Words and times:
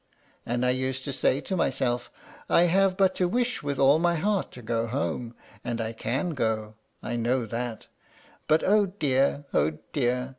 And 0.47 0.65
I 0.65 0.71
used 0.71 1.03
to 1.03 1.13
say 1.13 1.41
to 1.41 1.55
myself, 1.55 2.09
'I 2.49 2.61
have 2.63 2.97
but 2.97 3.13
to 3.17 3.27
wish 3.27 3.61
with 3.61 3.77
all 3.77 3.99
my 3.99 4.15
heart 4.15 4.51
to 4.53 4.63
go 4.63 4.87
home, 4.87 5.35
and 5.63 5.79
I 5.79 5.93
can 5.93 6.31
go, 6.31 6.73
I 7.03 7.15
know 7.17 7.45
that;' 7.45 7.85
but 8.47 8.63
oh 8.63 8.87
dear! 8.87 9.45
oh 9.53 9.77
dear! 9.93 10.29